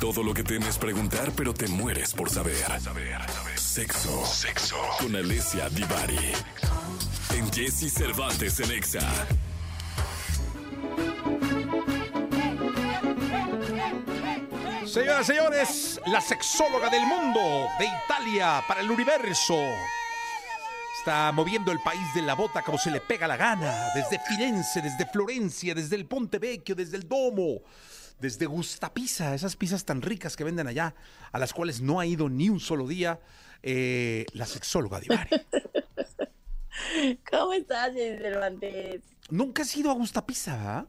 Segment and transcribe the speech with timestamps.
[0.00, 2.56] Todo lo que temes preguntar, pero te mueres por saber.
[3.54, 4.24] Sexo.
[4.24, 4.76] Sexo.
[4.98, 6.32] Con Alessia Divari.
[7.36, 9.06] En Jesse Cervantes en Exa.
[14.86, 19.54] Señoras y señores, la sexóloga del mundo de Italia para el universo.
[20.98, 23.88] Está moviendo el país de la bota como se le pega la gana.
[23.94, 27.60] Desde Firenze, desde Florencia, desde el Ponte Vecchio, desde el Domo,
[28.20, 30.94] desde Gustapisa, esas pizzas tan ricas que venden allá,
[31.32, 33.20] a las cuales no ha ido ni un solo día,
[33.62, 35.30] eh, la sexóloga Divari.
[37.30, 39.02] ¿Cómo estás, Cervantes?
[39.30, 40.86] Nunca has ido a Gustapisa, ¿verdad?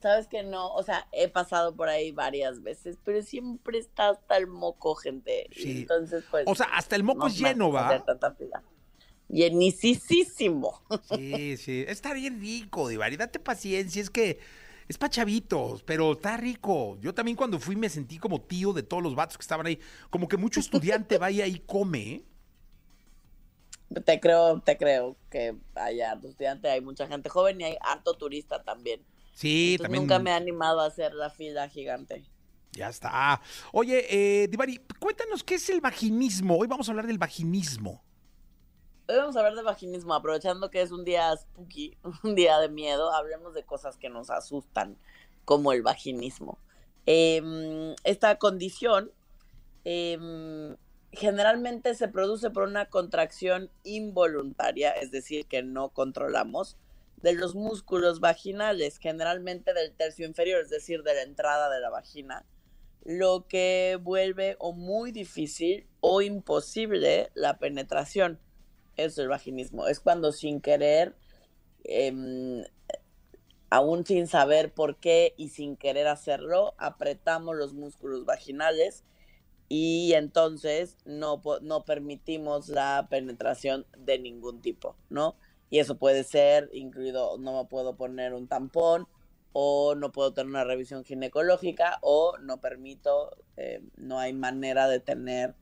[0.00, 4.36] Sabes que no, o sea, he pasado por ahí varias veces, pero siempre está hasta
[4.36, 5.48] el moco, gente.
[5.50, 5.80] Sí.
[5.80, 6.44] Entonces, pues.
[6.46, 8.04] O sea, hasta el moco no es lleno, ¿va?
[9.28, 10.82] Llenicísimo.
[11.08, 11.86] Sí, sí.
[11.88, 13.16] Está bien rico, Divari.
[13.16, 14.02] Date paciencia.
[14.02, 14.38] Es que
[14.88, 16.98] es pa' chavitos, pero está rico.
[17.00, 19.78] Yo también cuando fui me sentí como tío de todos los vatos que estaban ahí.
[20.10, 21.98] Como que mucho estudiante va ahí y come.
[22.00, 22.24] ¿eh?
[24.04, 28.14] Te creo, te creo que allá harto estudiante, hay mucha gente joven y hay harto
[28.14, 29.00] turista también.
[29.34, 30.02] Sí, Entonces, también.
[30.02, 32.24] Nunca me he animado a hacer la fila gigante.
[32.72, 33.40] Ya está.
[33.72, 36.56] Oye, eh, Divari, cuéntanos qué es el vaginismo.
[36.56, 38.02] Hoy vamos a hablar del vaginismo.
[39.06, 42.70] Hoy vamos a hablar de vaginismo, aprovechando que es un día spooky, un día de
[42.70, 44.96] miedo, hablemos de cosas que nos asustan,
[45.44, 46.58] como el vaginismo.
[47.04, 49.12] Em, esta condición
[49.84, 50.74] em,
[51.12, 56.78] generalmente se produce por una contracción involuntaria, es decir, que no controlamos,
[57.20, 61.90] de los músculos vaginales, generalmente del tercio inferior, es decir, de la entrada de la
[61.90, 62.46] vagina,
[63.04, 68.40] lo que vuelve o muy difícil o imposible la penetración.
[68.96, 69.86] Es el vaginismo.
[69.88, 71.14] Es cuando sin querer,
[71.84, 72.64] em,
[73.70, 79.04] aún sin saber por qué y sin querer hacerlo, apretamos los músculos vaginales
[79.68, 85.36] y entonces no, no permitimos la penetración de ningún tipo, ¿no?
[85.70, 89.08] Y eso puede ser incluido, no me puedo poner un tampón
[89.52, 95.00] o no puedo tener una revisión ginecológica o no permito, eh, no hay manera de
[95.00, 95.54] tener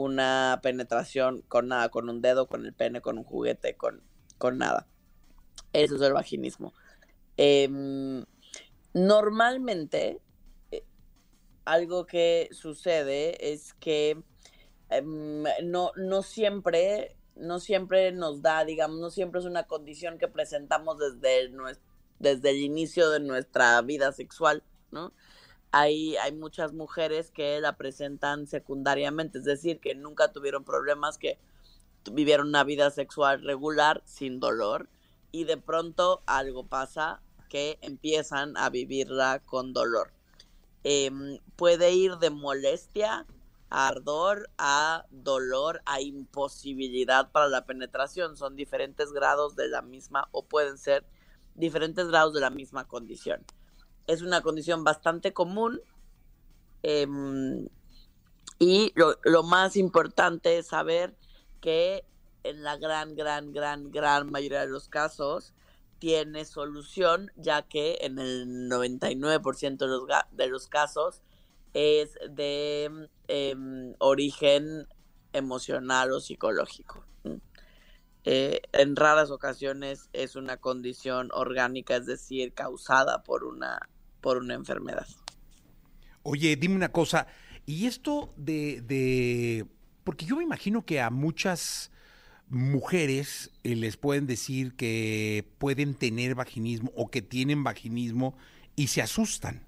[0.00, 4.02] una penetración con nada, con un dedo, con el pene, con un juguete, con,
[4.38, 4.86] con nada.
[5.72, 6.72] Eso es el vaginismo.
[7.36, 8.24] Em,
[8.92, 10.20] normalmente,
[10.70, 10.84] eh,
[11.64, 14.22] algo que sucede es que
[14.90, 20.28] em, no, no siempre, no siempre nos da, digamos, no siempre es una condición que
[20.28, 21.80] presentamos desde, nues-
[22.18, 25.12] desde el inicio de nuestra vida sexual, ¿no?
[25.72, 31.38] Hay, muchas mujeres que la presentan secundariamente, es decir, que nunca tuvieron problemas, que
[32.10, 34.88] vivieron una vida sexual regular sin dolor
[35.30, 40.12] y de pronto algo pasa que empiezan a vivirla con dolor.
[40.82, 43.26] Em, puede ir de molestia
[43.68, 48.36] a ardor, a dolor, a imposibilidad para la penetración.
[48.36, 51.04] Son diferentes grados de la misma o pueden ser
[51.54, 53.44] diferentes grados de la misma condición.
[54.10, 55.80] Es una condición bastante común
[56.82, 57.68] em,
[58.58, 61.14] y lo, más importante es saber
[61.60, 62.04] que
[62.42, 65.54] en la gran, gran, gran, gran mayoría de los casos
[66.00, 71.22] tiene solución, ya que en el 99% de los, de los casos
[71.72, 74.88] es de em, origen
[75.32, 77.04] emocional o psicológico.
[78.24, 83.88] Eh, en raras ocasiones es una condición orgánica, es decir, causada por una,
[84.20, 85.06] por una enfermedad.
[86.22, 87.26] Oye, dime una cosa.
[87.66, 89.66] Y esto de, de-
[90.04, 91.90] Porque yo me imagino que a muchas
[92.48, 98.36] mujeres eh, les pueden decir que pueden tener vaginismo o que tienen vaginismo
[98.76, 99.64] y se asustan.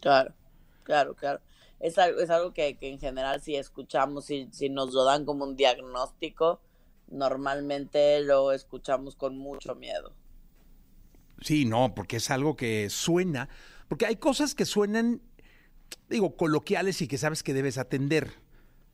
[0.00, 0.34] Claro,
[0.82, 1.40] claro, claro.
[1.80, 5.24] Es algo, es algo que, que en general si escuchamos, si, si nos lo dan
[5.24, 6.60] como un diagnóstico,
[7.08, 10.14] normalmente lo escuchamos con mucho miedo.
[11.40, 13.48] Sí, no, porque es algo que suena,
[13.88, 15.20] porque hay cosas que suenan,
[16.08, 18.32] digo, coloquiales y que sabes que debes atender,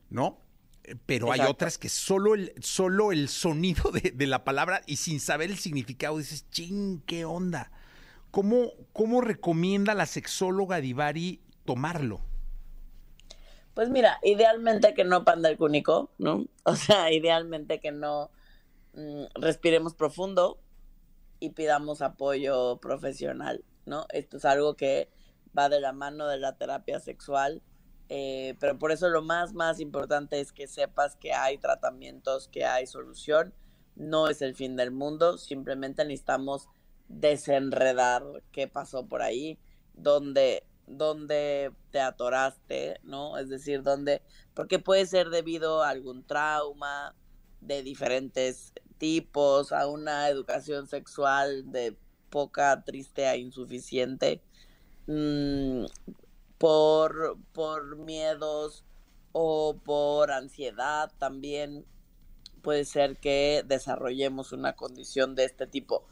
[0.08, 0.40] ¿no?
[0.84, 4.96] Eh, Pero hay otras que solo el, solo el sonido de, de la palabra y
[4.96, 7.70] sin saber el significado dices, ching, ¿qué onda?
[8.30, 12.20] ¿Cómo, cómo recomienda la sexóloga Divari tomarlo?
[13.74, 16.46] Pues mira, idealmente que no panda el cúnico, ¿no?
[16.64, 18.30] O sea, idealmente que no
[18.94, 20.60] mm, respiremos profundo
[21.40, 24.06] y pidamos apoyo profesional, ¿no?
[24.10, 25.10] Esto es algo que
[25.56, 27.62] va de la mano de la terapia sexual,
[28.08, 32.64] eh, pero por eso lo más, más importante es que sepas que hay tratamientos, que
[32.64, 33.54] hay solución,
[33.96, 36.68] no es el fin del mundo, simplemente necesitamos
[37.08, 38.22] desenredar
[38.52, 39.58] qué pasó por ahí,
[39.94, 43.38] dónde, donde te atoraste, ¿no?
[43.38, 44.22] Es decir, donde,
[44.54, 47.14] porque puede ser debido a algún trauma
[47.60, 51.96] de diferentes tipos, a una educación sexual de
[52.28, 54.40] poca, triste e insuficiente,
[55.08, 55.86] mm,
[56.58, 58.84] por, por miedos
[59.32, 61.86] o por ansiedad también
[62.62, 66.04] puede ser que desarrollemos una condición de este tipo.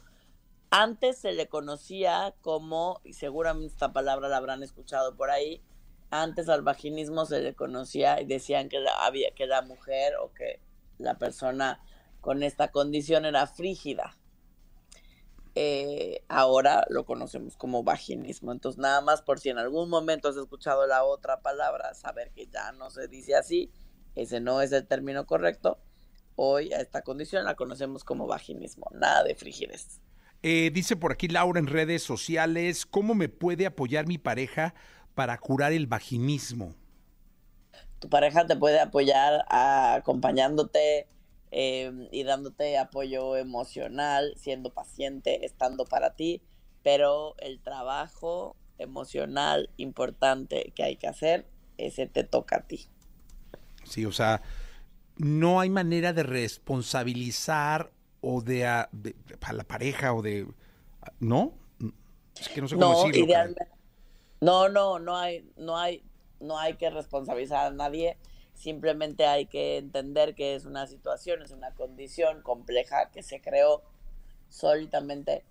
[0.71, 5.61] Antes se le conocía como, y seguramente esta palabra la habrán escuchado por ahí,
[6.09, 10.59] antes al vaginismo se le conocía y decían que había, que la mujer o que
[10.97, 11.79] la persona
[12.21, 14.17] con esta condición era frígida.
[15.55, 18.51] Eh, ahora lo conocemos como vaginismo.
[18.51, 22.47] Entonces, nada más por si en algún momento has escuchado la otra palabra, saber que
[22.47, 23.71] ya no se dice así,
[24.15, 25.79] ese no es el término correcto.
[26.35, 29.99] Hoy a esta condición la conocemos como vaginismo, nada de frigidez.
[30.41, 34.73] Eh, dice por aquí Laura en redes sociales, ¿cómo me puede apoyar mi pareja
[35.13, 36.75] para curar el vaginismo?
[37.99, 41.09] Tu pareja te puede apoyar acompañándote
[41.51, 46.41] em, y dándote apoyo emocional, siendo paciente, estando para ti,
[46.83, 51.45] pero el trabajo emocional importante que hay que hacer,
[51.77, 52.87] ese te toca a ti.
[53.83, 54.41] Sí, o sea,
[55.17, 57.91] no hay manera de responsabilizar
[58.21, 58.89] o de, a,
[59.51, 60.47] la pareja o de
[61.19, 61.53] no
[62.39, 63.67] es que no sé cómo no, Idealmente,
[64.41, 66.03] no, no, no hay, no hay,
[66.39, 68.17] no hay que responsabilizar a nadie.
[68.59, 73.83] Simplemente hay que entender que es una situación, es una condición compleja que se creó
[74.49, 75.45] sólidamente,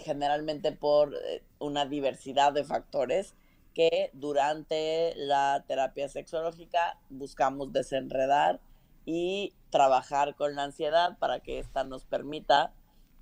[0.00, 3.34] generalmente por eh, una diversidad de factores
[3.74, 8.58] que durante la terapia sexológica buscamos desenredar
[9.04, 12.72] y trabajar con la ansiedad para que ésta nos permita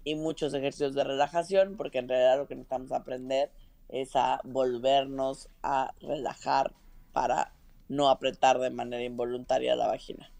[0.04, 3.50] y muchos ejercicios de relajación, porque en realidad lo que necesitamos aprender
[3.88, 6.72] es a volvernos a relajar
[7.12, 7.52] para
[7.88, 10.30] no apretar de manera involuntaria la vagina.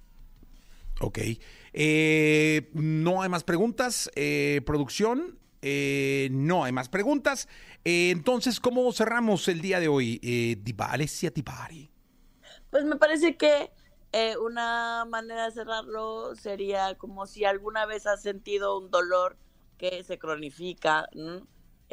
[1.01, 1.19] Ok.
[1.73, 4.11] Eh, no hay más preguntas.
[4.15, 5.39] Eh, producción.
[5.63, 7.49] Eh, no hay más preguntas.
[7.85, 10.21] entonces, ¿cómo cerramos el día de hoy?
[10.23, 11.91] Eh, Tibari.
[12.71, 13.71] Pues me parece que
[14.13, 19.39] eh, una manera de cerrarlo sería como si alguna vez has sentido un dolor
[19.79, 21.09] que se cronifica,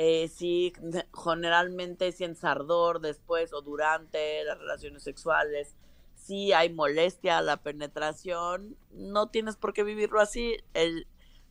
[0.02, 0.72] eh, si
[1.26, 5.76] generalmente sientes ardor después o durante las relaciones sexuales,
[6.16, 10.56] si hay molestia la penetración, no tienes por qué vivirlo así.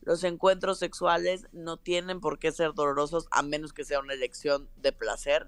[0.01, 4.67] Los encuentros sexuales no tienen por qué ser dolorosos a menos que sea una elección
[4.77, 5.47] de placer.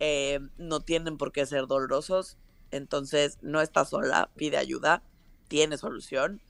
[0.00, 2.36] Eh, no tienen por qué ser dolorosos
[2.70, 5.02] entonces, no estás sola, pide ayuda,
[5.48, 6.42] tiene solución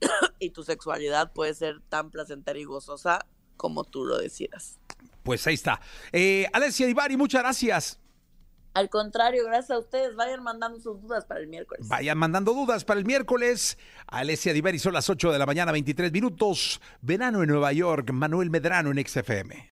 [0.38, 3.26] y tu sexualidad puede ser tan placentera y gozosa
[3.56, 4.78] como tú lo decidas.
[5.22, 5.80] Pues ahí está.
[6.12, 7.98] Eh, Alessia Divari, muchas gracias.
[8.74, 10.14] Al contrario, gracias a ustedes.
[10.14, 11.88] Vayan mandando sus dudas para el miércoles.
[11.88, 13.76] Vayan mandando dudas para el miércoles.
[14.06, 16.80] Alessia Divari son las 8 de la mañana, 23 minutos.
[17.00, 18.12] Verano en Nueva York.
[18.12, 19.66] Manuel Medrano en XFM.